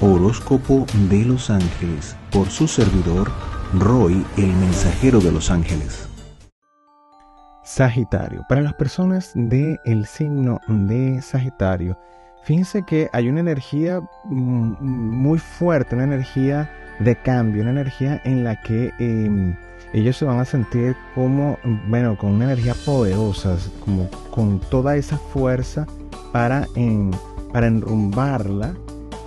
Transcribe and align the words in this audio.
Horóscopo 0.00 0.86
de 1.10 1.24
los 1.24 1.50
Ángeles 1.50 2.16
por 2.30 2.48
su 2.50 2.68
servidor 2.68 3.32
Roy, 3.74 4.24
el 4.36 4.52
mensajero 4.54 5.18
de 5.18 5.32
los 5.32 5.50
ángeles. 5.50 6.08
Sagitario. 7.64 8.46
Para 8.48 8.62
las 8.62 8.74
personas 8.74 9.32
del 9.34 9.80
el 9.84 10.06
signo 10.06 10.60
de 10.68 11.20
Sagitario, 11.20 11.98
fíjense 12.44 12.84
que 12.84 13.10
hay 13.12 13.28
una 13.28 13.40
energía 13.40 14.00
mm, 14.24 14.74
muy 14.80 15.40
fuerte, 15.40 15.96
una 15.96 16.04
energía 16.04 16.70
de 17.00 17.16
cambio, 17.16 17.62
una 17.62 17.72
energía 17.72 18.22
en 18.24 18.44
la 18.44 18.60
que 18.62 18.92
em, 19.00 19.56
ellos 19.92 20.16
se 20.16 20.24
van 20.24 20.38
a 20.38 20.44
sentir 20.44 20.94
como, 21.16 21.58
bueno, 21.88 22.16
con 22.16 22.34
una 22.34 22.44
energía 22.44 22.74
poderosa, 22.86 23.56
como 23.84 24.08
con 24.30 24.60
toda 24.60 24.94
esa 24.96 25.18
fuerza 25.18 25.88
para, 26.32 26.68
para 27.52 27.66
enrumbarla 27.66 28.74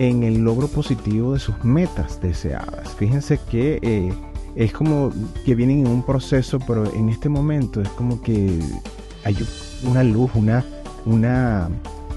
en 0.02 0.24
el 0.24 0.44
logro 0.44 0.68
positivo 0.68 1.34
de 1.34 1.40
sus 1.40 1.64
metas 1.64 2.20
deseadas. 2.20 2.90
Fíjense 2.96 3.40
que 3.52 3.78
eh, 3.84 4.12
es 4.56 4.74
como 4.74 5.12
que 5.46 5.54
vienen 5.54 5.82
en 5.82 5.88
un 5.88 6.02
proceso, 6.02 6.58
pero 6.66 6.92
en 6.92 7.10
este 7.10 7.30
momento 7.30 7.82
es 7.82 7.90
como 7.90 8.20
que 8.20 8.60
hay 9.24 9.38
una 9.84 10.04
luz, 10.04 10.32
una, 10.34 10.66
una, 11.06 11.70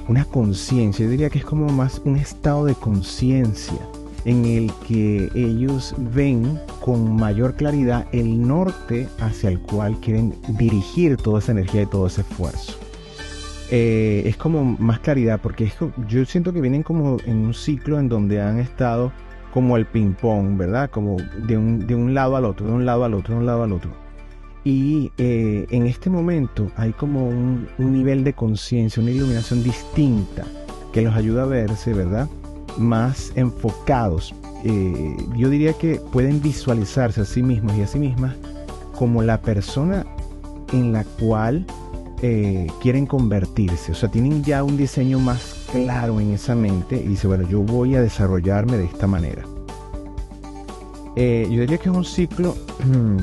una 0.08 0.24
conciencia. 0.24 1.04
Yo 1.04 1.10
diría 1.10 1.28
que 1.28 1.40
es 1.40 1.44
como 1.44 1.68
más 1.68 2.00
un 2.06 2.16
estado 2.16 2.64
de 2.64 2.74
conciencia 2.74 3.78
en 4.24 4.46
el 4.46 4.72
que 4.88 5.28
ellos 5.34 5.94
ven 6.14 6.58
con 6.80 7.14
mayor 7.14 7.54
claridad 7.54 8.06
el 8.12 8.48
norte 8.48 9.06
hacia 9.20 9.50
el 9.50 9.60
cual 9.60 10.00
quieren 10.00 10.34
dirigir 10.56 11.18
toda 11.18 11.40
esa 11.40 11.52
energía 11.52 11.82
y 11.82 11.86
todo 11.86 12.06
ese 12.06 12.22
esfuerzo. 12.22 12.83
Eh, 13.70 14.22
es 14.26 14.36
como 14.36 14.64
más 14.64 15.00
claridad, 15.00 15.40
porque 15.42 15.72
yo 16.08 16.24
siento 16.24 16.52
que 16.52 16.60
vienen 16.60 16.82
como 16.82 17.16
en 17.24 17.38
un 17.38 17.54
ciclo 17.54 17.98
en 17.98 18.08
donde 18.08 18.40
han 18.40 18.58
estado 18.58 19.12
como 19.52 19.76
el 19.76 19.86
ping-pong, 19.86 20.56
¿verdad? 20.56 20.90
Como 20.90 21.16
de 21.46 21.56
un, 21.56 21.86
de 21.86 21.94
un, 21.94 22.12
lado 22.12 22.36
al 22.36 22.44
otro, 22.44 22.66
de 22.66 22.72
un 22.72 22.84
lado 22.84 23.04
al 23.04 23.14
otro, 23.14 23.34
de 23.34 23.40
un 23.40 23.46
lado 23.46 23.62
al 23.62 23.72
otro. 23.72 23.90
Y 24.64 25.12
eh, 25.18 25.66
en 25.70 25.86
este 25.86 26.10
momento 26.10 26.70
hay 26.76 26.92
como 26.92 27.28
un, 27.28 27.68
nivel 27.78 28.24
de 28.24 28.32
conciencia, 28.32 29.02
una 29.02 29.12
iluminación 29.12 29.62
distinta 29.62 30.44
que 30.92 31.02
los 31.02 31.14
ayuda 31.14 31.44
a 31.44 31.46
verse, 31.46 31.92
¿verdad? 31.92 32.28
Más 32.78 33.32
enfocados. 33.36 34.34
Eh, 34.64 35.16
yo 35.36 35.50
diría 35.50 35.74
que 35.74 36.00
pueden 36.12 36.40
visualizarse 36.40 37.20
a 37.20 37.24
sí 37.24 37.42
mismos 37.42 37.76
y 37.76 37.82
a 37.82 37.86
sí 37.86 37.98
mismas 37.98 38.34
como 38.96 39.22
la 39.22 39.40
persona 39.40 40.06
en 40.72 40.92
la 40.92 41.04
cual 41.04 41.66
eh, 42.26 42.68
quieren 42.80 43.04
convertirse. 43.04 43.92
O 43.92 43.94
sea, 43.94 44.10
tienen 44.10 44.42
ya 44.42 44.64
un 44.64 44.78
diseño 44.78 45.18
más 45.18 45.66
claro 45.70 46.20
en 46.20 46.32
esa 46.32 46.54
mente 46.54 46.96
y 46.96 47.08
dice, 47.08 47.26
bueno, 47.26 47.46
yo 47.46 47.60
voy 47.60 47.96
a 47.96 48.00
desarrollarme 48.00 48.78
de 48.78 48.86
esta 48.86 49.06
manera. 49.06 49.42
Eh, 51.16 51.46
yo 51.50 51.60
diría 51.60 51.76
que 51.76 51.90
es 51.90 51.94
un 51.94 52.06
ciclo 52.06 52.56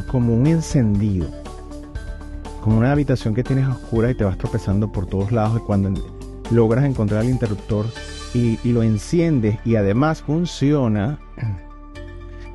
como 0.08 0.36
un 0.36 0.46
encendido, 0.46 1.28
como 2.64 2.78
una 2.78 2.92
habitación 2.92 3.34
que 3.34 3.44
tienes 3.44 3.68
oscura 3.68 4.12
y 4.12 4.14
te 4.14 4.24
vas 4.24 4.38
tropezando 4.38 4.92
por 4.92 5.08
todos 5.08 5.32
lados 5.32 5.60
y 5.60 5.66
cuando 5.66 5.92
logras 6.52 6.86
encontrar 6.86 7.24
el 7.24 7.32
interruptor 7.32 7.88
y, 8.36 8.60
y 8.64 8.72
lo 8.72 8.84
enciendes 8.84 9.58
y 9.66 9.78
además 9.78 10.22
funciona 10.22 11.18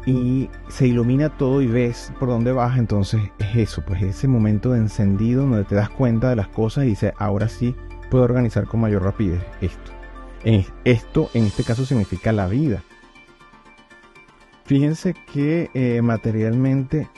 y 0.06 0.48
se 0.68 0.86
ilumina 0.86 1.36
todo 1.36 1.60
y 1.60 1.66
ves 1.66 2.12
por 2.18 2.28
dónde 2.28 2.52
vas, 2.52 2.78
entonces 2.78 3.20
es 3.38 3.56
eso, 3.56 3.82
pues 3.84 4.02
ese 4.02 4.28
momento 4.28 4.70
de 4.70 4.78
encendido 4.78 5.42
donde 5.42 5.64
te 5.64 5.74
das 5.74 5.90
cuenta 5.90 6.30
de 6.30 6.36
las 6.36 6.48
cosas 6.48 6.84
y 6.84 6.88
dices, 6.88 7.12
ahora 7.18 7.48
sí 7.48 7.74
puedo 8.10 8.24
organizar 8.24 8.66
con 8.66 8.80
mayor 8.80 9.02
rapidez 9.02 9.42
esto. 9.60 9.92
Esto 10.84 11.28
en 11.34 11.46
este 11.46 11.64
caso 11.64 11.84
significa 11.84 12.30
la 12.30 12.46
vida. 12.46 12.82
Fíjense 14.64 15.14
que 15.32 15.70
eh, 15.74 16.00
materialmente 16.02 17.08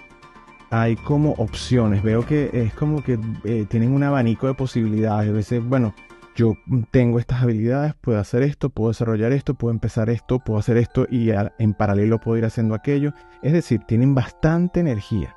hay 0.70 0.97
como 0.97 1.33
opciones. 1.33 2.02
Veo 2.02 2.24
que 2.24 2.51
es 2.52 2.73
como 2.73 3.02
que 3.02 3.18
eh, 3.45 3.67
tienen 3.68 3.92
un 3.92 4.02
abanico 4.02 4.46
de 4.46 4.55
posibilidades. 4.55 5.29
A 5.29 5.33
veces, 5.33 5.63
bueno, 5.64 5.95
yo 6.39 6.57
tengo 6.93 7.19
estas 7.19 7.43
habilidades, 7.43 7.95
puedo 8.01 8.21
hacer 8.21 8.45
esto, 8.45 8.71
puedo 8.71 8.91
desarrollar 8.91 9.33
esto, 9.33 9.55
puedo 9.55 9.73
empezar 9.73 10.09
esto, 10.09 10.39
puedo 10.39 10.61
hacer 10.61 10.77
esto 10.77 11.05
y 11.11 11.31
en 11.31 11.75
paralelo 11.75 12.21
puedo 12.21 12.39
ir 12.39 12.45
haciendo 12.45 12.77
aquello. 12.77 13.13
Es 13.43 13.53
decir, 13.53 13.81
tienen 13.89 14.15
bastante 14.15 14.79
energía. 14.79 15.35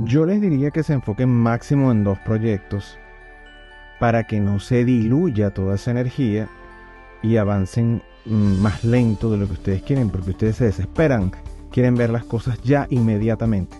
Yo 0.00 0.26
les 0.26 0.40
diría 0.40 0.72
que 0.72 0.82
se 0.82 0.94
enfoquen 0.94 1.28
máximo 1.28 1.92
en 1.92 2.02
dos 2.02 2.18
proyectos 2.18 2.98
para 4.00 4.24
que 4.24 4.40
no 4.40 4.58
se 4.58 4.84
diluya 4.84 5.54
toda 5.54 5.76
esa 5.76 5.92
energía 5.92 6.48
y 7.22 7.36
avancen 7.36 8.02
mm, 8.26 8.60
más 8.60 8.82
lento 8.82 9.30
de 9.30 9.36
lo 9.36 9.46
que 9.46 9.52
ustedes 9.52 9.82
quieren, 9.84 10.10
porque 10.10 10.30
ustedes 10.30 10.56
se 10.56 10.64
desesperan, 10.64 11.30
quieren 11.70 11.94
ver 11.94 12.10
las 12.10 12.24
cosas 12.24 12.60
ya 12.64 12.88
inmediatamente. 12.90 13.76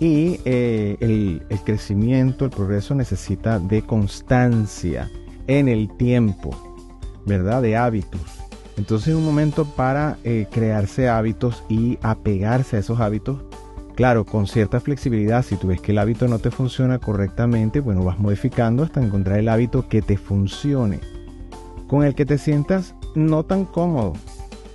Y 0.00 0.40
eh, 0.46 0.96
el, 1.00 1.42
crecimiento, 1.64 2.46
el 2.46 2.50
progreso 2.50 2.94
necesita 2.94 3.58
de 3.58 3.82
constancia 3.82 5.10
en 5.46 5.68
el 5.68 5.94
tiempo, 5.96 6.50
¿verdad? 7.26 7.60
De 7.60 7.76
hábitos. 7.76 8.20
Entonces 8.78 9.08
es 9.08 9.14
un 9.14 9.26
momento 9.26 9.66
para 9.66 10.16
eh, 10.24 10.46
crearse 10.50 11.10
hábitos 11.10 11.62
y 11.68 11.98
apegarse 12.00 12.76
a 12.76 12.80
esos 12.80 12.98
hábitos. 12.98 13.42
Claro, 13.94 14.24
con 14.24 14.46
cierta 14.46 14.80
flexibilidad, 14.80 15.44
si 15.44 15.56
tú 15.56 15.68
ves 15.68 15.82
que 15.82 15.92
el 15.92 15.98
hábito 15.98 16.26
no 16.28 16.38
te 16.38 16.50
funciona 16.50 16.98
correctamente, 16.98 17.80
bueno, 17.80 18.02
vas 18.02 18.18
modificando 18.18 18.82
hasta 18.82 19.02
encontrar 19.02 19.38
el 19.38 19.50
hábito 19.50 19.86
que 19.86 20.00
te 20.00 20.16
funcione 20.16 21.00
con 21.88 22.04
el 22.04 22.14
que 22.14 22.24
te 22.24 22.38
sientas 22.38 22.94
no 23.14 23.42
tan 23.42 23.66
cómodo. 23.66 24.14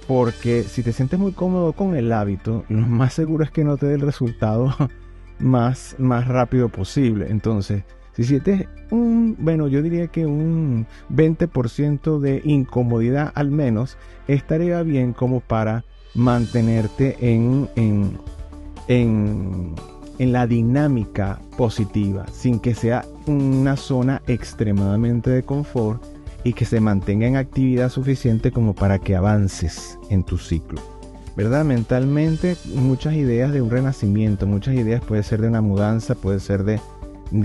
Porque 0.08 0.62
si 0.64 0.84
te 0.84 0.94
sientes 0.94 1.18
muy 1.18 1.32
cómodo 1.32 1.74
con 1.74 1.96
el 1.96 2.12
hábito, 2.12 2.64
lo 2.70 2.86
más 2.86 3.14
seguro 3.14 3.44
es 3.44 3.50
que 3.50 3.64
no 3.64 3.78
te 3.78 3.88
dé 3.88 3.96
el 3.96 4.02
resultado 4.02 4.72
más, 5.40 5.96
más 5.98 6.28
rápido 6.28 6.70
posible. 6.70 7.28
Entonces, 7.30 7.84
si 8.14 8.24
sientes 8.24 8.68
un, 8.92 9.36
bueno, 9.40 9.68
yo 9.68 9.82
diría 9.82 10.08
que 10.08 10.26
un 10.26 10.88
20% 11.14 12.20
de 12.20 12.42
incomodidad 12.46 13.32
al 13.36 13.52
menos, 13.52 13.98
estaría 14.28 14.82
bien 14.84 15.14
como 15.14 15.42
para 15.42 15.84
mantenerte 16.14 17.18
en, 17.20 17.70
en, 17.76 18.18
en, 18.88 19.76
en 20.18 20.32
la 20.32 20.48
dinámica 20.48 21.40
positiva, 21.58 22.26
sin 22.32 22.60
que 22.60 22.74
sea 22.74 23.06
una 23.28 23.76
zona 23.76 24.22
extremadamente 24.28 25.30
de 25.30 25.44
confort 25.44 26.02
y 26.46 26.54
que 26.54 26.64
se 26.64 26.80
mantenga 26.80 27.28
en 27.28 27.36
actividad 27.36 27.90
suficiente 27.90 28.52
como 28.52 28.74
para 28.76 29.00
que 29.00 29.16
avances 29.16 30.00
en 30.10 30.24
tu 30.24 30.38
ciclo. 30.38 30.95
¿Verdad? 31.36 31.66
Mentalmente 31.66 32.56
muchas 32.74 33.14
ideas 33.14 33.52
de 33.52 33.62
un 33.62 33.70
renacimiento, 33.70 34.48
muchas 34.48 34.76
ideas 34.76 35.04
puede 35.04 35.24
ser 35.24 35.42
de 35.42 35.50
una 35.50 35.62
mudanza, 35.62 36.16
puede 36.16 36.40
ser 36.40 36.64
de, 36.64 36.80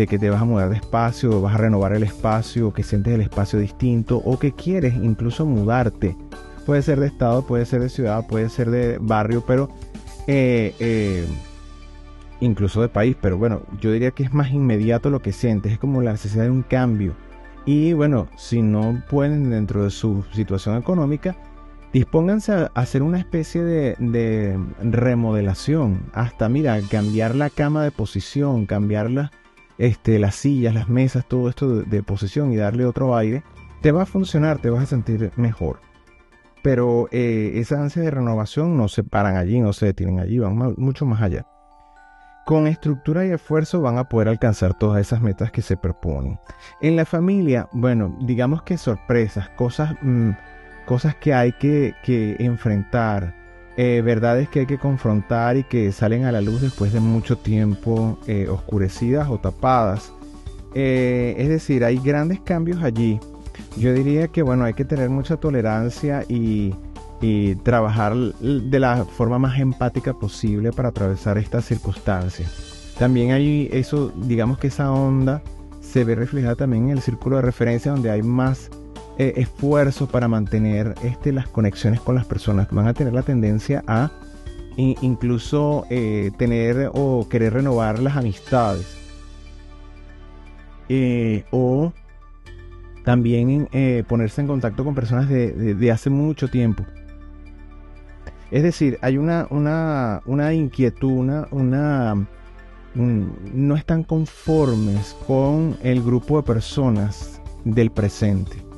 que 0.07 0.19
te 0.19 0.31
vas 0.31 0.43
a 0.43 0.45
mudar 0.45 0.71
de 0.71 0.77
espacio, 0.77 1.41
vas 1.41 1.55
a 1.55 1.59
renovar 1.59 1.93
el 1.93 2.05
espacio, 2.05 2.69
o 2.69 2.73
que 2.73 2.85
sientes 2.85 3.13
el 3.15 3.21
espacio 3.21 3.59
distinto, 3.59 4.19
o 4.19 4.39
que 4.39 4.53
quieres 4.53 4.95
incluso 4.95 5.45
mudarte. 5.45 6.17
Puede 6.67 6.83
ser 6.83 7.01
de 7.01 7.09
estado, 7.09 7.43
puede 7.43 7.67
ser 7.67 7.81
de 7.81 7.89
ciudad, 7.89 8.27
puede 8.29 8.49
ser 8.49 8.71
de 8.71 8.99
barrio, 9.01 9.43
pero 9.45 9.71
eh, 10.29 10.73
eh, 10.79 11.27
incluso 12.39 12.83
de 12.83 12.89
país. 12.89 13.17
Pero 13.21 13.39
bueno, 13.39 13.63
yo 13.81 13.91
diría 13.91 14.13
que 14.13 14.23
es 14.23 14.33
más 14.33 14.53
inmediato 14.53 15.11
lo 15.11 15.21
que 15.21 15.33
sientes, 15.33 15.73
es 15.73 15.79
como 15.79 16.01
la 16.01 16.13
necesidad 16.13 16.45
de 16.45 16.51
un 16.51 16.63
cambio 16.63 17.17
y 17.67 17.93
bueno, 17.93 18.29
si 18.37 18.63
no 18.63 19.03
pueden 19.09 19.51
dentro 19.51 19.85
de 19.85 19.91
su 19.91 20.25
situación 20.33 20.77
económica, 20.77 21.37
dispónganse 21.93 22.53
a 22.53 22.71
hacer 22.75 23.03
una 23.03 23.19
especie 23.19 23.63
de, 23.63 24.59
remodelación. 24.83 26.11
Hasta, 26.13 26.49
mira, 26.49 26.81
cambiar 26.91 27.35
la 27.35 27.51
cama 27.51 27.83
de 27.85 27.91
posición, 27.91 28.67
cambiar 28.67 29.31
este, 29.79 30.19
las 30.19 30.35
sillas, 30.37 30.75
las 30.75 30.89
mesas, 30.89 31.27
todo 31.27 31.49
esto 31.49 31.83
de, 31.83 32.03
posición 32.03 32.53
y 32.53 32.57
darle 32.57 32.87
otro 32.87 33.17
aire. 33.17 33.43
Te 33.83 33.93
va 33.93 34.03
a 34.03 34.07
funcionar, 34.07 34.59
te 34.59 34.71
vas 34.71 34.85
a 34.85 34.87
sentir 34.87 35.33
mejor. 35.37 35.81
Pero 36.63 37.09
eh, 37.11 37.53
esa 37.55 37.83
de 37.87 38.11
renovación 38.11 38.77
no 38.77 38.89
se 38.89 39.03
paran 39.03 39.37
allí, 39.37 39.61
no 39.61 39.73
se 39.73 39.87
detienen 39.87 40.21
allí, 40.21 40.39
van 40.39 40.75
mucho 40.77 41.07
más 41.07 41.23
allá. 41.23 41.47
Con 42.45 42.67
estructura 42.67 43.25
y 43.25 43.31
esfuerzo 43.31 43.81
van 43.81 43.97
a 43.97 44.09
poder 44.09 44.29
alcanzar 44.29 44.75
todas 44.75 45.01
esas 45.01 45.23
metas 45.23 45.53
que 45.53 45.63
se 45.63 45.79
proponen. 45.79 46.39
En 46.83 46.97
la 46.97 47.07
familia, 47.07 47.69
bueno, 47.73 48.15
digamos 48.21 48.63
que 48.63 48.77
sorpresas, 48.77 49.49
cosas, 49.51 49.95
mm, 50.03 50.33
cosas 50.91 51.15
que 51.15 51.33
hay 51.33 51.53
que, 51.53 51.95
enfrentar, 52.41 53.37
eh, 53.77 54.03
verdades 54.05 54.49
que 54.49 54.59
hay 54.59 54.67
que 54.67 54.77
confrontar 54.77 55.57
y 55.57 55.63
que 55.63 55.93
salen 55.93 56.25
a 56.25 56.33
la 56.33 56.41
luz 56.41 56.63
después 56.63 56.93
de 56.93 56.99
mucho 56.99 57.39
tiempo 57.39 58.19
eh, 58.27 58.49
oscurecidas 58.49 59.29
o 59.29 59.39
tapadas. 59.39 60.13
Eh, 60.75 61.37
es 61.39 61.49
decir, 61.49 61.85
hay 61.85 61.99
grandes 61.99 62.41
cambios 62.41 62.83
allí. 62.83 63.21
Yo 63.77 63.93
diría 63.93 64.27
que 64.27 64.43
bueno, 64.43 64.65
hay 64.65 64.75
que 64.75 64.85
tener 64.85 65.11
mucha 65.11 65.37
tolerancia 65.37 66.25
y 66.29 66.75
y 67.23 67.55
trabajar 67.57 68.17
de 68.17 68.81
la 68.81 69.05
forma 69.05 69.39
más 69.39 69.61
empática 69.61 70.15
posible 70.15 70.73
para 70.73 70.89
atravesar 70.89 71.37
estas 71.37 71.67
circunstancias. 71.67 72.95
También 72.99 73.31
hay 73.31 73.69
eso, 73.73 74.11
digamos 74.17 74.59
que 74.59 74.69
esa 74.69 74.91
onda 74.91 75.43
se 75.83 76.03
ve 76.03 76.15
reflejada 76.15 76.57
también 76.57 76.85
en 76.85 76.93
el 76.93 77.01
círculo 77.01 77.37
de 77.37 77.43
referencia 77.43 77.93
donde 77.93 78.11
hay 78.11 78.23
más 78.23 78.71
eh, 79.21 79.35
esfuerzo 79.37 80.07
para 80.09 80.29
mantener 80.29 80.95
este, 81.05 81.31
las 81.31 81.47
conexiones 81.47 82.01
con 82.01 82.15
las 82.15 82.25
personas. 82.25 82.69
Van 82.71 82.89
a 82.89 82.95
tener 82.95 83.13
la 83.13 83.21
tendencia 83.23 83.85
a 83.87 84.11
incluso 84.79 85.85
eh, 85.91 86.31
tener 86.39 86.91
o 86.95 87.29
querer 87.29 87.53
renovar 87.53 87.99
las 87.99 88.17
amistades. 88.17 88.97
Eh, 90.89 91.45
o 91.51 91.93
también 93.05 93.69
ponerse 94.09 94.41
en 94.41 94.47
contacto 94.47 94.85
con 94.85 94.95
personas 94.95 95.29
de, 95.29 95.91
hace 95.93 96.09
mucho 96.09 96.49
tiempo. 96.49 96.87
Es 98.51 98.63
decir, 98.63 98.99
hay 99.03 99.19
una, 99.19 99.47
una, 99.51 100.23
una 100.25 100.55
inquietud, 100.55 101.11
una, 101.11 101.47
una 101.51 102.27
no 102.95 103.77
están 103.77 104.03
conformes 104.03 105.15
con 105.27 105.77
el 105.83 106.03
grupo 106.03 106.39
de 106.39 106.43
personas 106.43 107.43
del 107.67 107.91
presente. 107.91 108.70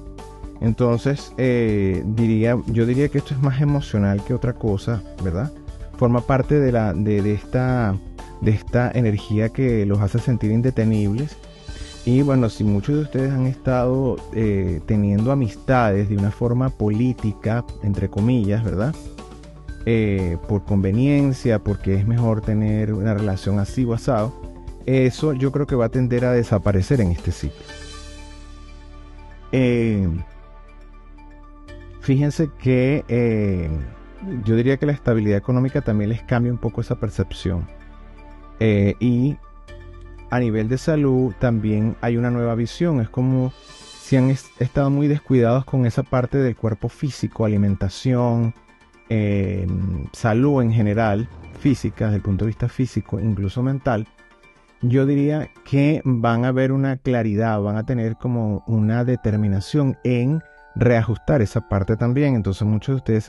Entonces, 0.63 1.33
eh, 1.39 2.05
diría, 2.07 2.57
yo 2.69 2.87
diría 2.87 3.09
que 3.09 3.19
esto 3.19 3.35
es 3.35 3.43
más 3.43 3.61
emocional 3.61 4.23
que 4.25 4.33
otra 4.33 4.53
cosa, 4.53 5.03
¿verdad? 5.23 5.53
Forma 5.99 6.21
parte 6.21 6.61
de, 6.61 6.71
la, 6.71 6.95
de, 6.95 7.33
esta, 7.33 7.97
de 8.41 8.53
esta 8.53 8.91
energía 8.95 9.49
que 9.49 9.85
los 9.85 10.01
hace 10.01 10.21
sentir 10.21 10.53
indetenibles. 10.53 11.37
Y 12.05 12.23
bueno, 12.23 12.49
si 12.49 12.63
muchos 12.63 12.95
de 12.95 13.03
ustedes 13.03 13.33
han 13.33 13.47
estado 13.47 14.17
eh, 14.35 14.81
teniendo 14.87 15.33
amistades 15.33 16.09
de 16.09 16.17
una 16.17 16.31
forma 16.31 16.71
política, 16.71 17.65
entre 17.83 18.09
comillas, 18.09 18.63
¿verdad? 18.63 18.95
Eh, 19.85 20.39
por 20.49 20.65
conveniencia, 20.65 21.59
porque 21.59 21.97
es 21.97 22.07
mejor 22.07 22.41
tener 22.41 22.93
una 22.93 23.15
relación 23.15 23.59
así 23.59 23.85
o 23.85 23.95
asado, 23.95 24.33
eso 24.87 25.33
yo 25.33 25.51
creo 25.51 25.67
que 25.67 25.75
va 25.75 25.87
a 25.87 25.89
tender 25.89 26.25
a 26.25 26.33
desaparecer 26.33 27.01
en 27.01 27.11
este 27.11 27.33
ciclo. 27.33 27.65
Eh, 29.51 30.09
fíjense 32.03 32.51
que 32.59 33.05
eh, 33.09 33.71
yo 34.45 34.55
diría 34.57 34.77
que 34.77 34.87
la 34.87 34.93
estabilidad 34.93 35.39
económica 35.39 35.81
también 35.81 36.11
les 36.11 36.23
cambia 36.23 36.53
un 36.53 36.59
poco 36.59 36.81
esa 36.81 36.97
percepción. 36.97 37.67
y 38.61 39.37
a 40.31 40.39
nivel 40.39 40.69
de 40.69 40.79
salud 40.79 41.35
también 41.39 41.97
hay 42.01 42.17
una 42.17 42.31
nueva 42.31 42.55
visión. 42.55 43.01
Es 43.01 43.09
como 43.09 43.53
si 44.01 44.17
han 44.17 44.31
estado 44.31 44.91
muy 44.91 45.09
descuidados 45.09 45.65
con 45.65 45.85
esa 45.85 46.03
parte 46.03 46.39
del 46.39 46.57
cuerpo 46.57 46.89
físico, 46.89 47.45
alimentación, 47.45 48.55
salud 50.13 50.63
en 50.63 50.73
general, 50.73 51.29
física, 51.61 52.07
desde 52.07 52.17
el 52.17 52.23
punto 52.23 52.45
de 52.45 52.51
vista 52.51 52.69
físico, 52.69 53.21
incluso 53.21 53.63
mental, 53.63 54.07
yo 54.83 55.07
diría 55.07 55.49
que 55.65 56.03
van 56.05 56.45
a 56.45 56.53
ver 56.53 56.73
una 56.73 56.97
claridad, 56.97 57.61
van 57.61 57.77
a 57.77 57.87
tener 57.87 58.17
como 58.17 58.65
una 58.67 59.05
determinación 59.05 59.97
en 60.03 60.43
reajustar 60.75 61.43
esa 61.43 61.69
parte 61.69 61.97
también. 61.97 62.35
Entonces 62.35 62.67
muchos 62.67 62.95
de 62.95 62.97
ustedes 63.19 63.25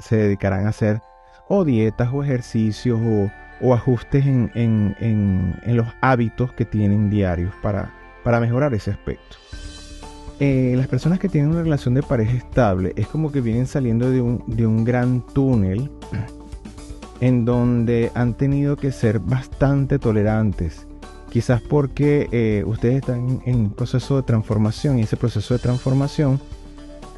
se, 0.00 0.16
dedicarán 0.16 0.66
a 0.66 0.70
hacer 0.70 1.00
o 1.48 1.64
dietas 1.64 2.10
o 2.12 2.22
ejercicios 2.22 3.00
o, 3.60 3.74
ajustes 3.74 4.26
en, 4.26 5.56
los 5.66 5.86
hábitos 6.00 6.52
que 6.52 6.64
tienen 6.64 7.10
diarios 7.10 7.54
para, 7.62 7.92
para 8.24 8.40
mejorar 8.40 8.74
ese 8.74 8.90
aspecto. 8.90 9.36
Eh, 10.44 10.74
las 10.76 10.88
personas 10.88 11.20
que 11.20 11.28
tienen 11.28 11.52
una 11.52 11.62
relación 11.62 11.94
de 11.94 12.02
pareja 12.02 12.32
estable 12.32 12.92
es 12.96 13.06
como 13.06 13.30
que 13.30 13.40
vienen 13.40 13.68
saliendo 13.68 14.10
de 14.10 14.20
un, 14.20 14.84
gran 14.84 15.24
túnel 15.24 15.88
en 17.20 17.44
donde 17.44 18.10
han 18.16 18.34
tenido 18.34 18.76
que 18.76 18.90
ser 18.90 19.20
bastante 19.20 20.00
tolerantes. 20.00 20.88
Quizás 21.30 21.62
porque 21.62 22.28
eh, 22.32 22.64
ustedes 22.66 22.96
están 22.96 23.40
en 23.46 23.56
un 23.56 23.70
proceso 23.70 24.16
de 24.16 24.24
transformación 24.24 24.98
y 24.98 25.02
ese 25.02 25.16
proceso 25.16 25.54
de 25.54 25.60
transformación, 25.60 26.40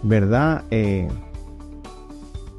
¿verdad? 0.05 0.65
Eh, 0.71 1.09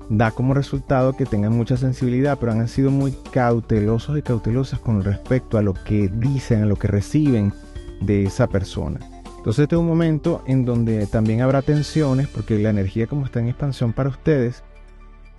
da 0.10 0.32
como 0.32 0.54
resultado 0.54 1.14
que 1.14 1.26
tengan 1.26 1.54
mucha 1.54 1.78
sensibilidad, 1.78 2.38
pero 2.40 2.52
han 2.52 2.68
sido 2.68 2.92
muy 2.92 3.14
cautelosos 3.32 4.18
y 4.18 4.22
cautelosas 4.22 4.80
con 4.80 5.04
respecto 5.04 5.58
a 5.58 5.62
lo 5.62 5.74
que 5.74 6.10
dicen, 6.10 6.64
a 6.64 6.66
lo 6.66 6.76
que 6.76 6.88
reciben 6.88 7.54
de 8.02 8.24
esa 8.24 8.48
persona. 8.48 9.00
Entonces 9.38 9.64
este 9.64 9.76
es 9.76 9.80
un 9.80 9.88
momento 9.88 10.44
en 10.48 10.66
donde 10.66 11.06
también 11.08 11.42
habrá 11.42 11.62
tensiones 11.62 12.28
porque 12.28 12.58
la 12.58 12.72
energía 12.72 13.08
como 13.08 13.26
está 13.26 13.40
en 13.40 13.48
expansión 13.48 13.94
para 13.94 14.10
ustedes 14.10 14.64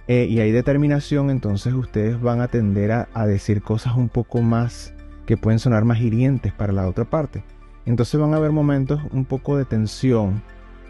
eh, 0.09 0.29
y 0.31 0.39
hay 0.39 0.53
determinación, 0.53 1.31
entonces 1.31 1.75
ustedes 1.75 2.21
van 2.21 2.41
a 2.41 2.47
tender 2.47 2.93
a, 2.93 3.27
decir 3.27 3.63
cosas 3.63 3.97
un 3.97 4.09
poco 4.09 4.41
más 4.41 4.95
que 5.27 5.37
pueden 5.37 5.59
sonar 5.59 5.85
más 5.85 5.99
hirientes 6.01 6.53
para 6.53 6.73
la 6.73 6.87
otra 6.87 7.05
parte. 7.05 7.43
Entonces 7.85 8.21
van 8.21 8.33
a 8.33 8.37
haber 8.37 8.53
momentos 8.53 9.01
un 9.11 9.25
poco 9.25 9.57
de 9.57 9.65
tensión, 9.65 10.41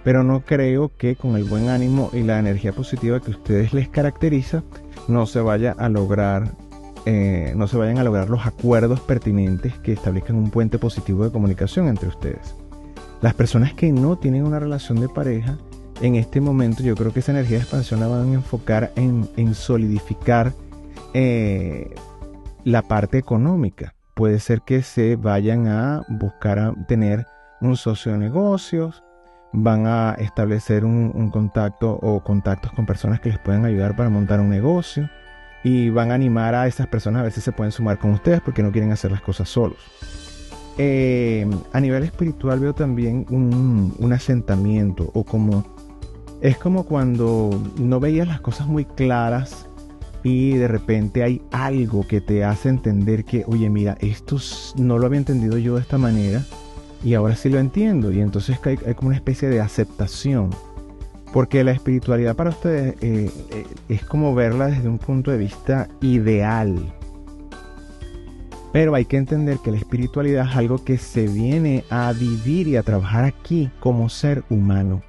pero 0.06 0.22
no 0.22 0.44
creo 0.44 0.92
que 0.96 1.16
con 1.16 1.34
el 1.34 1.42
buen 1.42 1.68
ánimo 1.68 2.10
y 2.12 2.22
la 2.22 2.38
energía 2.38 2.72
positiva 2.72 3.18
que 3.18 3.32
ustedes 3.32 3.72
les 3.72 3.88
caracteriza 3.88 4.62
no 5.08 5.26
se 5.26 5.40
vaya 5.40 5.74
a 5.76 5.88
lograr 5.88 6.52
eh, 7.06 7.52
no 7.56 7.66
se 7.66 7.76
vayan 7.76 7.98
a 7.98 8.04
lograr 8.04 8.30
los 8.30 8.46
acuerdos 8.46 9.00
pertinentes 9.00 9.76
que 9.80 9.94
establezcan 9.94 10.36
un 10.36 10.52
puente 10.52 10.78
positivo 10.78 11.24
de 11.24 11.32
comunicación 11.32 11.88
entre 11.88 12.08
ustedes. 12.08 12.54
Las 13.20 13.34
personas 13.34 13.74
que 13.74 13.90
no 13.90 14.16
tienen 14.16 14.46
una 14.46 14.60
relación 14.60 15.00
de 15.00 15.08
pareja, 15.08 15.58
en 16.00 16.14
este 16.14 16.40
momento 16.40 16.84
yo 16.84 16.94
creo 16.94 17.12
que 17.12 17.18
esa 17.18 17.32
energía 17.32 17.56
de 17.56 17.64
expansión 17.64 17.98
la 17.98 18.06
van 18.06 18.30
a 18.30 18.34
enfocar 18.34 18.92
en, 18.94 19.54
solidificar 19.56 20.52
eh, 21.14 21.92
la 22.62 22.82
parte 22.82 23.18
económica. 23.18 23.96
Puede 24.14 24.38
ser 24.38 24.62
que 24.62 24.82
se 24.82 25.16
vayan 25.16 25.66
a 25.66 26.02
buscar 26.08 26.60
a 26.60 26.74
tener 26.86 27.26
un 27.60 27.76
socio 27.76 28.12
de 28.12 28.18
negocios, 28.18 29.02
van 29.52 29.86
a 29.86 30.14
establecer 30.18 30.84
un, 30.84 31.12
un, 31.14 31.30
contacto 31.30 31.92
o 31.92 32.22
contactos 32.22 32.72
con 32.72 32.86
personas 32.86 33.20
que 33.20 33.30
les 33.30 33.38
puedan 33.38 33.64
ayudar 33.64 33.96
para 33.96 34.10
montar 34.10 34.40
un 34.40 34.50
negocio 34.50 35.08
y 35.64 35.90
van 35.90 36.12
a 36.12 36.14
animar 36.14 36.54
a 36.54 36.66
esas 36.66 36.86
personas 36.86 37.20
a 37.20 37.22
ver 37.24 37.32
si 37.32 37.40
se 37.40 37.52
pueden 37.52 37.72
sumar 37.72 37.98
con 37.98 38.12
ustedes 38.12 38.40
porque 38.40 38.62
no 38.62 38.70
quieren 38.70 38.92
hacer 38.92 39.10
las 39.10 39.20
cosas 39.20 39.48
solos. 39.48 39.78
Eh, 40.78 41.44
a 41.72 41.80
nivel 41.80 42.02
espiritual 42.02 42.60
veo 42.60 42.74
también 42.74 43.26
un, 43.30 44.12
asentamiento 44.12 45.10
o 45.14 45.24
como 45.24 45.64
es 46.42 46.58
como 46.58 46.84
cuando 46.84 47.50
no 47.78 47.98
veías 47.98 48.28
las 48.28 48.40
cosas 48.40 48.66
muy 48.66 48.84
claras 48.84 49.66
y 50.22 50.52
de 50.52 50.68
repente 50.68 51.22
hay 51.22 51.42
algo 51.50 52.06
que 52.06 52.20
te 52.20 52.44
hace 52.44 52.68
entender 52.68 53.24
que, 53.24 53.44
oye, 53.46 53.70
mira, 53.70 53.96
esto 54.00 54.36
no 54.76 54.98
lo 54.98 55.06
había 55.06 55.18
entendido 55.18 55.56
yo 55.56 55.76
de 55.76 55.80
esta 55.80 55.98
manera 55.98 56.42
y 57.02 57.14
ahora 57.14 57.36
sí 57.36 57.48
lo 57.48 57.58
entiendo. 57.58 58.12
Y 58.12 58.20
entonces 58.20 58.58
hay, 58.64 58.76
como 58.94 59.08
una 59.08 59.16
especie 59.16 59.48
de 59.48 59.60
aceptación. 59.60 60.50
Porque 61.32 61.64
la 61.64 61.72
espiritualidad 61.72 62.34
para 62.34 62.50
ustedes 62.50 62.94
eh, 63.02 63.30
eh, 63.50 63.66
es 63.88 64.04
como 64.04 64.34
verla 64.34 64.66
desde 64.66 64.88
un 64.88 64.98
punto 64.98 65.30
de 65.30 65.38
vista 65.38 65.88
ideal. 66.00 66.94
Pero 68.72 68.94
hay 68.94 69.04
que 69.04 69.16
entender 69.16 69.58
que 69.58 69.70
la 69.70 69.78
espiritualidad 69.78 70.48
es 70.48 70.56
algo 70.56 70.84
que 70.84 70.98
se 70.98 71.26
viene 71.26 71.84
a 71.90 72.12
vivir 72.12 72.68
y 72.68 72.76
a 72.76 72.82
trabajar 72.82 73.24
aquí 73.24 73.70
como 73.80 74.08
ser 74.08 74.44
humano, 74.50 75.02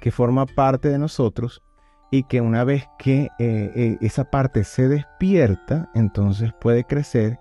que 0.00 0.10
forma 0.10 0.46
parte 0.46 0.88
de 0.88 0.98
nosotros 0.98 1.62
y 2.10 2.24
que 2.24 2.40
una 2.40 2.64
vez 2.64 2.84
que 2.98 3.28
eh, 3.38 3.96
esa 4.00 4.24
parte 4.24 4.64
se 4.64 4.88
despierta, 4.88 5.90
entonces 5.94 6.52
puede 6.60 6.84
crecer 6.84 7.38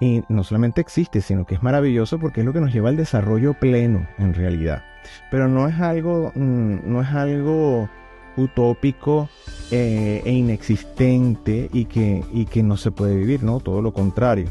y 0.00 0.22
no 0.28 0.44
solamente 0.44 0.80
existe, 0.80 1.20
sino 1.20 1.46
que 1.46 1.54
es 1.54 1.62
maravilloso 1.62 2.18
porque 2.18 2.40
es 2.40 2.46
lo 2.46 2.52
que 2.52 2.60
nos 2.60 2.72
lleva 2.72 2.90
al 2.90 2.96
desarrollo 2.96 3.54
pleno 3.54 4.06
en 4.18 4.34
realidad. 4.34 4.82
Pero 5.30 5.48
no 5.48 5.68
es 5.68 5.80
algo, 5.80 6.32
mm, 6.34 6.78
no 6.84 7.00
es 7.00 7.08
algo 7.08 7.88
utópico 8.36 9.28
eh, 9.70 10.22
e 10.24 10.32
inexistente 10.32 11.70
y 11.72 11.86
que, 11.86 12.22
y 12.32 12.44
que 12.46 12.62
no 12.62 12.76
se 12.76 12.90
puede 12.90 13.16
vivir, 13.16 13.42
¿no? 13.42 13.60
Todo 13.60 13.80
lo 13.80 13.92
contrario. 13.92 14.50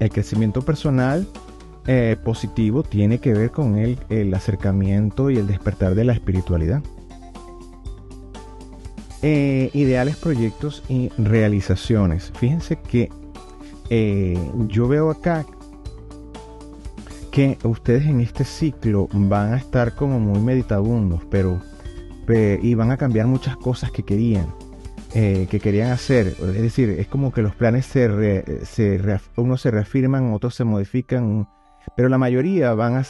El 0.00 0.10
crecimiento 0.10 0.62
personal 0.62 1.26
eh, 1.86 2.16
positivo 2.24 2.82
tiene 2.82 3.18
que 3.18 3.32
ver 3.32 3.50
con 3.50 3.76
el, 3.76 3.98
el, 4.08 4.34
acercamiento 4.34 5.30
y 5.30 5.36
el 5.36 5.46
despertar 5.46 5.94
de 5.94 6.04
la 6.04 6.12
espiritualidad. 6.12 6.82
Eh, 9.22 9.70
ideales, 9.72 10.16
proyectos 10.16 10.82
y 10.88 11.10
realizaciones. 11.16 12.32
Fíjense 12.34 12.76
que 12.76 13.10
eh, 13.90 14.38
yo 14.68 14.88
veo 14.88 15.10
acá 15.10 15.44
que 17.30 17.58
ustedes 17.64 18.06
en 18.06 18.20
este 18.20 18.44
ciclo 18.44 19.08
van 19.12 19.54
a 19.54 19.56
estar 19.56 19.94
como 19.94 20.20
muy 20.20 20.40
meditabundos, 20.40 21.20
pero 21.30 21.60
y 22.62 22.74
van 22.74 22.90
a 22.90 22.96
cambiar 22.96 23.26
muchas 23.26 23.56
cosas 23.56 23.90
que 23.90 24.02
querían. 24.02 24.46
Eh, 25.16 25.46
que 25.48 25.60
querían 25.60 25.92
hacer. 25.92 26.26
Es 26.26 26.62
decir, 26.62 26.90
es 26.90 27.06
como 27.06 27.32
que 27.32 27.40
los 27.40 27.54
planes 27.54 27.86
se, 27.86 28.64
se 28.64 29.00
unos 29.36 29.60
se 29.60 29.70
reafirman, 29.70 30.32
otros 30.32 30.56
se 30.56 30.64
modifican, 30.64 31.48
pero 31.96 32.08
la 32.08 32.18
mayoría 32.18 32.74
van 32.74 32.96
a 32.96 33.04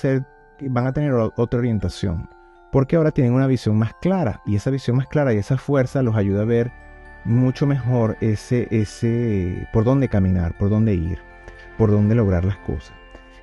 van 0.69 0.87
a 0.87 0.93
tener 0.93 1.13
otra 1.15 1.59
orientación, 1.59 2.29
porque 2.73 2.97
ahora 2.97 3.11
tienen 3.11 3.33
una 3.33 3.47
visión 3.47 3.79
más 3.79 3.95
clara 4.03 4.43
y 4.45 4.57
esa 4.57 4.71
visión 4.71 4.99
más 4.99 5.07
clara 5.07 5.33
y 5.33 5.39
esa 5.39 5.57
fuerza 5.57 6.03
los 6.03 6.15
ayuda 6.15 6.43
a 6.43 6.47
ver 6.47 6.73
mucho 7.25 7.67
mejor 7.67 8.17
ese, 8.21 8.69
ese, 8.71 9.67
por 9.73 9.85
dónde 9.85 10.09
caminar, 10.09 10.57
por 10.59 10.71
dónde 10.71 10.95
ir, 10.95 11.19
por 11.79 11.91
dónde 11.91 12.15
lograr 12.15 12.45
las 12.45 12.57
cosas. 12.59 12.93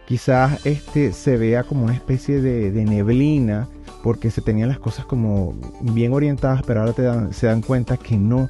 quizás 0.06 0.66
este 0.66 1.14
se 1.14 1.38
vea 1.38 1.64
como 1.64 1.84
una 1.84 1.94
especie 1.94 2.42
de, 2.42 2.72
neblina 2.86 3.68
porque 4.04 4.32
se 4.32 4.42
tenían 4.42 4.70
las 4.70 4.80
cosas 4.80 5.06
como 5.06 5.54
bien 5.82 6.14
orientadas, 6.14 6.64
pero 6.66 6.82
ahora 6.82 7.32
se 7.32 7.48
dan 7.48 7.62
cuenta 7.62 7.98
que 7.98 8.18
no, 8.18 8.50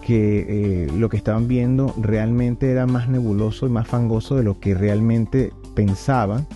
que 0.00 0.84
eh, 0.86 0.88
lo 0.96 1.08
que 1.08 1.16
estaban 1.16 1.48
viendo 1.48 1.94
realmente 2.00 2.70
era 2.70 2.86
más 2.86 3.08
nebuloso 3.08 3.66
y 3.66 3.70
más 3.70 3.86
fangoso 3.88 4.36
de 4.36 4.44
lo 4.44 4.58
que 4.60 4.74
realmente 4.74 5.52
pensaban 5.74 6.46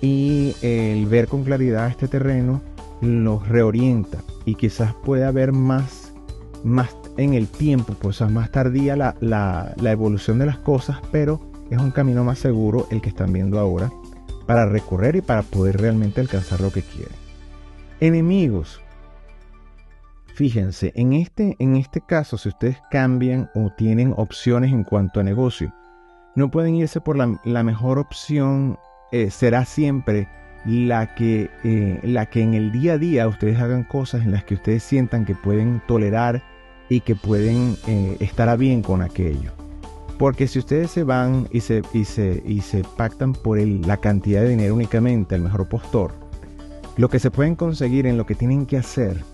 y 0.00 0.56
el 0.62 1.06
ver 1.06 1.28
con 1.28 1.44
claridad 1.44 1.88
este 1.88 2.08
terreno 2.08 2.60
los 3.00 3.48
reorienta 3.48 4.18
y 4.44 4.54
quizás 4.54 4.94
pueda 4.94 5.28
haber 5.28 5.52
más, 5.52 6.12
más 6.64 7.01
en 7.16 7.34
el 7.34 7.48
tiempo, 7.48 7.94
pues 7.94 8.20
más 8.22 8.50
tardía 8.50 8.96
la, 8.96 9.14
la, 9.20 9.74
la 9.76 9.92
evolución 9.92 10.38
de 10.38 10.46
las 10.46 10.58
cosas, 10.58 10.98
pero 11.10 11.40
es 11.70 11.78
un 11.78 11.90
camino 11.90 12.24
más 12.24 12.38
seguro 12.38 12.86
el 12.90 13.00
que 13.00 13.08
están 13.08 13.32
viendo 13.32 13.58
ahora 13.58 13.90
para 14.46 14.66
recorrer 14.66 15.16
y 15.16 15.20
para 15.20 15.42
poder 15.42 15.80
realmente 15.80 16.20
alcanzar 16.20 16.60
lo 16.60 16.70
que 16.70 16.82
quieren. 16.82 17.14
Enemigos. 18.00 18.80
Fíjense, 20.34 20.92
en 20.96 21.12
este, 21.12 21.56
en 21.58 21.76
este 21.76 22.00
caso, 22.00 22.38
si 22.38 22.48
ustedes 22.48 22.78
cambian 22.90 23.50
o 23.54 23.70
tienen 23.76 24.14
opciones 24.16 24.72
en 24.72 24.82
cuanto 24.82 25.20
a 25.20 25.22
negocio, 25.22 25.72
no 26.34 26.50
pueden 26.50 26.74
irse 26.74 27.00
por 27.00 27.16
la, 27.16 27.38
la 27.44 27.62
mejor 27.62 27.98
opción 27.98 28.78
eh, 29.12 29.30
será 29.30 29.66
siempre 29.66 30.26
la 30.64 31.14
que, 31.14 31.50
eh, 31.64 32.00
la 32.02 32.26
que 32.26 32.42
en 32.42 32.54
el 32.54 32.72
día 32.72 32.94
a 32.94 32.98
día 32.98 33.28
ustedes 33.28 33.60
hagan 33.60 33.84
cosas 33.84 34.22
en 34.22 34.30
las 34.30 34.44
que 34.44 34.54
ustedes 34.54 34.82
sientan 34.82 35.24
que 35.26 35.34
pueden 35.34 35.82
tolerar 35.86 36.42
y 36.92 37.00
que 37.00 37.14
pueden 37.14 37.76
eh, 37.86 38.16
estar 38.20 38.48
a 38.48 38.56
bien 38.56 38.82
con 38.82 39.02
aquello. 39.02 39.52
Porque 40.18 40.46
si 40.46 40.58
ustedes 40.58 40.90
se 40.90 41.04
van 41.04 41.48
y 41.50 41.60
se, 41.60 41.82
y 41.92 42.04
se, 42.04 42.42
y 42.46 42.60
se 42.60 42.84
pactan 42.96 43.32
por 43.32 43.58
la 43.58 43.96
cantidad 43.96 44.42
de 44.42 44.50
dinero 44.50 44.74
únicamente, 44.74 45.34
el 45.34 45.40
mejor 45.40 45.68
postor, 45.68 46.12
lo 46.96 47.08
que 47.08 47.18
se 47.18 47.30
pueden 47.30 47.56
conseguir 47.56 48.06
en 48.06 48.18
lo 48.18 48.26
que 48.26 48.34
tienen 48.34 48.66
que 48.66 48.76
hacer 48.76 49.24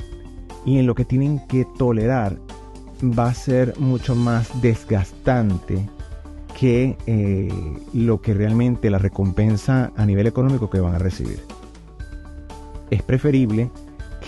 y 0.64 0.78
en 0.78 0.86
lo 0.86 0.94
que 0.94 1.04
tienen 1.04 1.46
que 1.48 1.66
tolerar 1.76 2.38
va 3.02 3.26
a 3.28 3.34
ser 3.34 3.74
mucho 3.78 4.14
más 4.14 4.62
desgastante 4.62 5.88
que 6.58 6.96
eh, 7.06 7.48
lo 7.92 8.20
que 8.20 8.34
realmente 8.34 8.90
la 8.90 8.98
recompensa 8.98 9.92
a 9.96 10.06
nivel 10.06 10.26
económico 10.26 10.70
que 10.70 10.80
van 10.80 10.94
a 10.94 10.98
recibir. 10.98 11.40
Es 12.90 13.02
preferible 13.02 13.70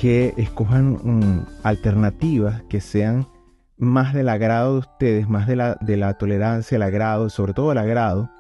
que 0.00 0.32
escojan 0.38 1.46
alternativas 1.62 2.62
que 2.70 2.80
sean 2.80 3.28
más 3.76 4.14
del 4.14 4.30
agrado 4.30 4.74
de 4.74 4.78
ustedes, 4.78 5.28
más 5.28 5.46
de 5.46 5.56
la, 5.56 5.76
de 5.82 5.98
la 5.98 6.14
tolerancia, 6.14 6.76
el 6.76 6.82
agrado, 6.82 7.28
sobre 7.28 7.52
todo 7.52 7.72
el 7.72 7.78
agrado 7.78 8.30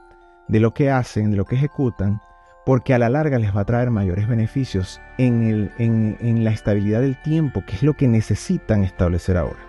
de 0.48 0.58
lo 0.58 0.72
que 0.72 0.90
hacen, 0.90 1.30
de 1.30 1.36
lo 1.36 1.44
que 1.44 1.56
ejecutan, 1.56 2.20
porque 2.64 2.94
a 2.94 2.98
la 2.98 3.10
larga 3.10 3.38
les 3.38 3.54
va 3.54 3.60
a 3.60 3.64
traer 3.66 3.90
mayores 3.90 4.26
beneficios 4.26 5.02
en, 5.18 5.42
el, 5.42 5.70
en, 5.78 6.16
en 6.20 6.44
la 6.44 6.50
estabilidad 6.50 7.02
del 7.02 7.20
tiempo, 7.20 7.62
que 7.66 7.76
es 7.76 7.82
lo 7.82 7.94
que 7.94 8.08
necesitan 8.08 8.82
establecer 8.82 9.36
ahora. 9.36 9.60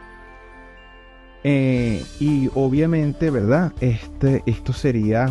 Eh, 1.44 2.06
y 2.22 2.50
obviamente, 2.56 3.32
¿verdad? 3.32 3.74
Este, 3.82 4.44
esto 4.46 4.72
sería, 4.72 5.30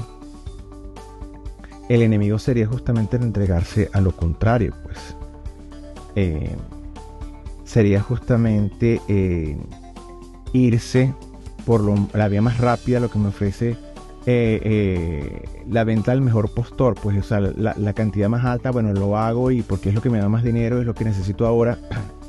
el 1.88 2.02
enemigo 2.02 2.38
sería 2.38 2.66
justamente 2.66 3.16
entregarse 3.16 3.88
a 3.94 4.00
lo 4.02 4.12
contrario, 4.12 4.74
pues. 4.82 5.16
Eh, 6.16 6.56
sería 7.64 8.00
justamente 8.00 9.00
eh, 9.08 9.56
irse 10.52 11.14
por 11.64 11.82
la 12.14 12.28
vía 12.28 12.42
más 12.42 12.58
rápida, 12.58 13.00
lo 13.00 13.10
que 13.10 13.18
me 13.18 13.28
ofrece 13.28 13.76
la 14.26 15.84
venta 15.84 16.12
al 16.12 16.20
mejor 16.20 16.52
postor, 16.52 16.94
pues 16.94 17.18
o 17.18 17.22
sea, 17.22 17.40
la, 17.40 17.74
la, 17.76 17.92
cantidad 17.94 18.28
más 18.28 18.44
alta, 18.44 18.70
bueno, 18.70 18.92
lo 18.92 19.16
hago 19.16 19.50
y 19.50 19.62
porque 19.62 19.88
es 19.88 19.94
lo 19.94 20.02
que 20.02 20.10
me 20.10 20.18
da 20.18 20.28
más 20.28 20.44
dinero, 20.44 20.78
es 20.78 20.86
lo 20.86 20.94
que 20.94 21.04
necesito 21.04 21.46
ahora, 21.46 21.78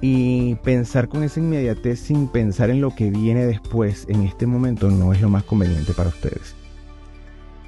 y 0.00 0.54
pensar 0.56 1.08
con 1.08 1.22
esa 1.22 1.40
inmediatez 1.40 2.00
sin 2.00 2.28
pensar 2.28 2.70
en 2.70 2.80
lo 2.80 2.94
que 2.94 3.10
viene 3.10 3.46
después 3.46 4.06
en 4.08 4.22
este 4.22 4.46
momento 4.46 4.90
no 4.90 5.12
es 5.12 5.20
lo 5.20 5.28
más 5.28 5.44
conveniente 5.44 5.92
para 5.92 6.10
ustedes. 6.10 6.54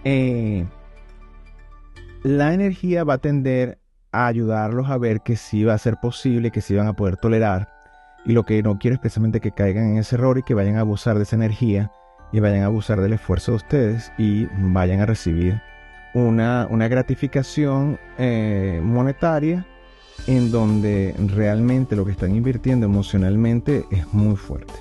Eh, 0.04 0.64
la 2.22 2.54
energía 2.54 3.04
va 3.04 3.14
a 3.14 3.18
tender 3.18 3.79
a 4.12 4.26
ayudarlos 4.26 4.90
a 4.90 4.98
ver 4.98 5.20
que 5.20 5.36
sí 5.36 5.64
va 5.64 5.74
a 5.74 5.78
ser 5.78 5.96
posible, 5.98 6.50
que 6.50 6.60
sí 6.60 6.74
van 6.74 6.88
a 6.88 6.94
poder 6.94 7.16
tolerar. 7.16 7.68
Y 8.24 8.32
lo 8.32 8.44
que 8.44 8.62
no 8.62 8.78
quiero 8.78 8.94
es 8.94 9.00
precisamente 9.00 9.40
que 9.40 9.52
caigan 9.52 9.92
en 9.92 9.98
ese 9.98 10.16
error 10.16 10.38
y 10.38 10.42
que 10.42 10.54
vayan 10.54 10.76
a 10.76 10.80
abusar 10.80 11.16
de 11.16 11.22
esa 11.22 11.36
energía 11.36 11.90
y 12.32 12.40
vayan 12.40 12.62
a 12.62 12.66
abusar 12.66 13.00
del 13.00 13.14
esfuerzo 13.14 13.52
de 13.52 13.56
ustedes 13.56 14.12
y 14.18 14.46
vayan 14.58 15.00
a 15.00 15.06
recibir 15.06 15.60
una, 16.14 16.66
una 16.70 16.88
gratificación 16.88 17.98
eh, 18.18 18.80
monetaria 18.82 19.66
en 20.26 20.50
donde 20.50 21.14
realmente 21.34 21.96
lo 21.96 22.04
que 22.04 22.12
están 22.12 22.34
invirtiendo 22.34 22.86
emocionalmente 22.86 23.86
es 23.90 24.12
muy 24.12 24.36
fuerte. 24.36 24.74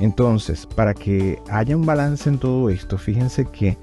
Entonces, 0.00 0.66
para 0.66 0.94
que 0.94 1.40
haya 1.50 1.76
un 1.76 1.84
balance 1.84 2.28
en 2.28 2.38
todo 2.38 2.70
esto, 2.70 2.96
fíjense 2.96 3.44
que 3.44 3.76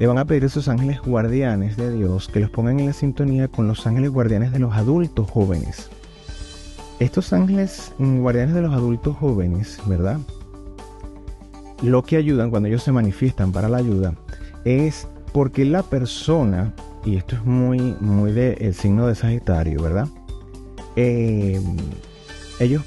le 0.00 0.06
van 0.06 0.16
a 0.16 0.24
pedir 0.24 0.44
a 0.44 0.46
esos 0.46 0.66
ángeles 0.68 0.98
guardianes 1.02 1.76
de 1.76 1.92
Dios 1.92 2.28
que 2.28 2.40
los 2.40 2.48
pongan 2.48 2.80
en 2.80 2.86
la 2.86 2.94
sintonía 2.94 3.48
con 3.48 3.68
los 3.68 3.86
ángeles 3.86 4.10
guardianes 4.10 4.50
de 4.50 4.58
los 4.58 4.74
adultos 4.74 5.30
jóvenes. 5.30 5.90
Estos 7.00 7.34
ángeles 7.34 7.92
guardianes 7.98 8.54
de 8.54 8.62
los 8.62 8.72
adultos 8.72 9.14
jóvenes, 9.18 9.78
¿verdad? 9.84 10.18
Lo 11.82 12.02
que 12.02 12.16
ayudan 12.16 12.48
cuando 12.48 12.70
ellos 12.70 12.82
se 12.82 12.92
manifiestan 12.92 13.52
para 13.52 13.68
la 13.68 13.76
ayuda 13.76 14.14
es 14.64 15.06
porque 15.34 15.66
la 15.66 15.82
persona, 15.82 16.72
y 17.04 17.16
esto 17.16 17.36
es 17.36 17.44
muy, 17.44 17.94
muy 18.00 18.32
del 18.32 18.72
signo 18.72 19.06
de 19.06 19.14
Sagitario, 19.14 19.82
¿verdad? 19.82 20.08
Eh, 20.96 21.60
ellos 22.58 22.84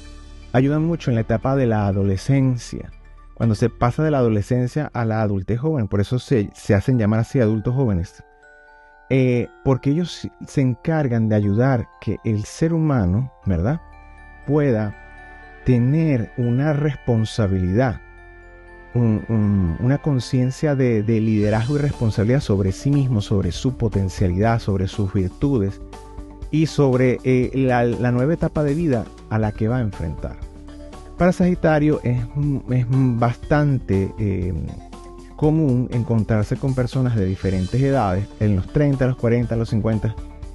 ayudan 0.52 0.84
mucho 0.84 1.12
en 1.12 1.14
la 1.14 1.20
etapa 1.20 1.54
de 1.54 1.66
la 1.68 1.86
adolescencia, 1.86 2.90
cuando 3.34 3.54
se 3.54 3.70
pasa 3.70 4.02
de 4.02 4.10
la 4.10 4.18
adolescencia 4.18 4.90
a 4.92 5.04
la 5.04 5.22
adultez 5.22 5.58
joven, 5.58 5.88
por 5.88 6.00
eso 6.00 6.18
se, 6.18 6.50
hacen 6.74 6.98
llamar 6.98 7.20
así 7.20 7.40
adultos 7.40 7.74
jóvenes, 7.74 8.22
eh, 9.10 9.48
porque 9.64 9.90
ellos 9.90 10.28
se 10.46 10.60
encargan 10.60 11.28
de 11.28 11.36
ayudar 11.36 11.88
que 12.00 12.18
el 12.24 12.44
ser 12.44 12.72
humano, 12.72 13.32
¿verdad?, 13.44 13.80
pueda 14.46 14.96
tener 15.64 16.32
una 16.36 16.72
responsabilidad, 16.72 18.00
una 18.94 19.98
conciencia 19.98 20.76
de, 20.76 21.02
de 21.02 21.20
liderazgo 21.20 21.76
y 21.76 21.80
responsabilidad 21.80 22.40
sobre 22.40 22.70
sí 22.70 22.90
mismo, 22.90 23.20
sobre 23.20 23.50
su 23.50 23.76
potencialidad, 23.76 24.60
sobre 24.60 24.86
sus 24.86 25.12
virtudes, 25.12 25.80
y 26.54 26.66
sobre 26.66 27.18
eh, 27.24 27.50
la, 27.52 28.12
nueva 28.12 28.32
etapa 28.32 28.62
de 28.62 28.74
vida 28.74 29.06
a 29.28 29.40
la 29.40 29.50
que 29.50 29.66
va 29.66 29.78
a 29.78 29.80
enfrentar. 29.80 30.36
Para 31.16 31.32
Sagitario 31.32 32.00
es, 32.02 32.20
es 32.70 32.86
bastante 32.90 34.12
eh, 34.18 34.52
común 35.36 35.88
encontrarse 35.92 36.56
con 36.56 36.74
personas 36.74 37.14
de 37.14 37.24
diferentes 37.24 37.80
edades, 37.80 38.26
en 38.40 38.56
los 38.56 38.66
30, 38.66 39.06
los 39.06 39.16
40, 39.16 39.54
los 39.56 39.68
50, 39.70 40.14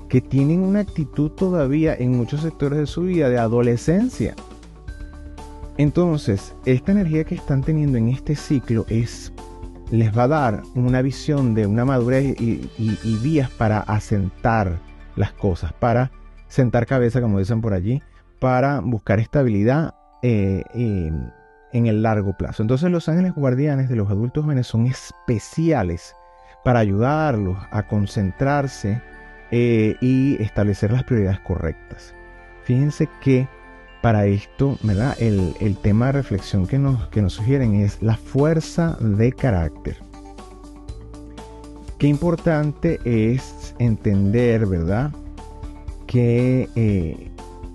que 0.09 0.19
tienen 0.19 0.61
una 0.61 0.81
actitud 0.81 1.31
todavía 1.31 1.95
en 1.95 2.17
muchos 2.17 2.41
sectores 2.41 2.79
de 2.79 2.87
su 2.87 3.03
vida 3.03 3.29
de 3.29 3.37
adolescencia. 3.37 4.35
Entonces, 5.77 6.53
esta 6.65 6.91
energía 6.91 7.23
que 7.23 7.35
están 7.35 7.61
teniendo 7.61 7.97
en 7.97 8.09
este 8.09 8.35
ciclo 8.35 8.85
es 8.89 9.31
les 9.91 10.15
va 10.15 10.23
a 10.23 10.27
dar 10.27 10.61
una 10.75 11.01
visión 11.01 11.55
de 11.55 11.65
una 11.65 11.83
madurez 11.83 12.39
y, 12.39 12.69
y 12.77 13.15
vías 13.23 13.49
para 13.49 13.79
asentar 13.79 14.79
las 15.15 15.31
cosas, 15.31 15.73
para 15.73 16.11
sentar 16.47 16.85
cabeza, 16.85 17.21
como 17.21 17.39
dicen 17.39 17.61
por 17.61 17.73
allí, 17.73 18.03
para 18.39 18.81
buscar 18.81 19.19
estabilidad 19.19 19.95
eh, 20.21 20.63
en 20.73 21.85
el 21.85 22.01
largo 22.01 22.33
plazo. 22.33 22.63
Entonces 22.63 22.91
los 22.91 23.07
ángeles 23.09 23.33
guardianes 23.33 23.89
de 23.89 23.95
los 23.95 24.09
adultos 24.09 24.43
jóvenes 24.43 24.67
son 24.67 24.85
especiales 24.88 26.15
para 26.63 26.79
ayudarlos 26.79 27.57
a 27.71 27.88
concentrarse 27.88 29.01
eh, 29.51 29.95
y 30.01 30.41
establecer 30.41 30.91
las 30.91 31.03
prioridades 31.03 31.39
correctas. 31.41 32.13
Fíjense 32.63 33.07
que 33.21 33.47
para 34.01 34.25
esto, 34.25 34.77
¿verdad? 34.83 35.15
El, 35.19 35.55
el, 35.59 35.77
tema 35.77 36.07
de 36.07 36.11
reflexión 36.13 36.67
que 36.67 36.79
nos, 36.79 37.07
que 37.09 37.21
nos 37.21 37.33
sugieren 37.33 37.75
es 37.75 38.01
la 38.01 38.15
fuerza 38.15 38.97
de 38.99 39.31
carácter. 39.31 39.97
Qué 41.97 42.07
importante 42.07 42.99
es 43.03 43.75
entender, 43.77 44.65
¿verdad? 44.65 45.11
Que, 46.07 46.69
eh, 46.75 47.31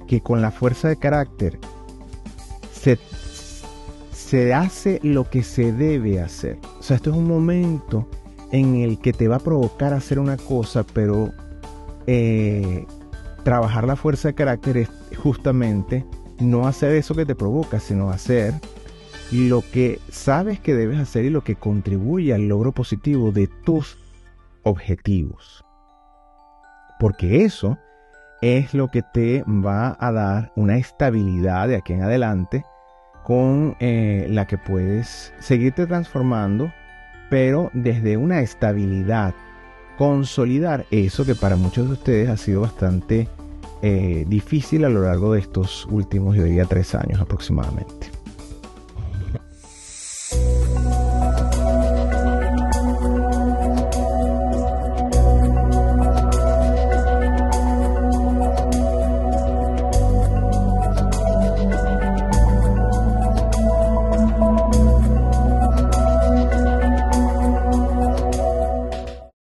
que 0.06 0.20
con 0.22 0.40
la 0.40 0.50
fuerza 0.50 0.88
de 0.88 0.96
carácter 0.96 1.58
se, 2.84 2.98
se 4.12 4.52
hace 4.52 5.00
lo 5.02 5.30
que 5.30 5.42
se 5.42 5.72
debe 5.72 6.20
hacer. 6.20 6.58
O 6.78 6.82
sea, 6.82 6.96
esto 6.96 7.10
es 7.10 7.16
un 7.16 7.26
momento 7.26 8.06
en 8.52 8.76
el 8.76 8.98
que 8.98 9.14
te 9.14 9.26
va 9.26 9.36
a 9.36 9.40
provocar 9.40 9.94
hacer 9.94 10.18
una 10.18 10.36
cosa, 10.36 10.84
pero 10.84 11.32
eh, 12.06 12.84
trabajar 13.42 13.84
la 13.84 13.96
fuerza 13.96 14.28
de 14.28 14.34
carácter 14.34 14.76
es 14.76 14.90
justamente 15.16 16.04
no 16.38 16.66
hacer 16.66 16.92
eso 16.92 17.14
que 17.14 17.24
te 17.24 17.34
provoca, 17.34 17.80
sino 17.80 18.10
hacer 18.10 18.52
lo 19.32 19.62
que 19.72 19.98
sabes 20.10 20.60
que 20.60 20.74
debes 20.74 20.98
hacer 20.98 21.24
y 21.24 21.30
lo 21.30 21.42
que 21.42 21.56
contribuye 21.56 22.34
al 22.34 22.48
logro 22.48 22.72
positivo 22.72 23.32
de 23.32 23.48
tus 23.64 23.98
objetivos. 24.62 25.64
Porque 27.00 27.44
eso 27.44 27.78
es 28.42 28.74
lo 28.74 28.88
que 28.88 29.02
te 29.02 29.42
va 29.44 29.96
a 29.98 30.12
dar 30.12 30.52
una 30.54 30.76
estabilidad 30.76 31.66
de 31.68 31.76
aquí 31.76 31.94
en 31.94 32.02
adelante 32.02 32.62
con 33.24 33.76
eh, 33.80 34.26
la 34.30 34.46
que 34.46 34.58
puedes 34.58 35.32
seguirte 35.40 35.86
transformando, 35.86 36.72
pero 37.30 37.70
desde 37.72 38.16
una 38.16 38.40
estabilidad, 38.40 39.34
consolidar 39.96 40.86
eso 40.90 41.24
que 41.24 41.34
para 41.34 41.56
muchos 41.56 41.86
de 41.86 41.92
ustedes 41.94 42.28
ha 42.28 42.36
sido 42.36 42.60
bastante 42.60 43.28
eh, 43.82 44.24
difícil 44.28 44.84
a 44.84 44.88
lo 44.88 45.02
largo 45.02 45.32
de 45.32 45.40
estos 45.40 45.86
últimos, 45.86 46.36
yo 46.36 46.44
diría, 46.44 46.66
tres 46.66 46.94
años 46.94 47.20
aproximadamente. 47.20 48.13